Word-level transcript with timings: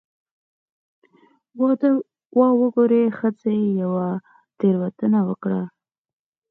'واه 1.57 2.53
وګورئ، 2.61 3.03
ښځې 3.17 3.55
یوه 3.81 4.07
تېروتنه 4.59 5.19
وکړه'. 5.29 5.63